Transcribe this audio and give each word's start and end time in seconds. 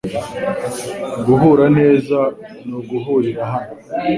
Guhura 1.25 1.65
neza 1.77 2.19
nuguhurira 2.67 3.43
hano. 3.51 3.73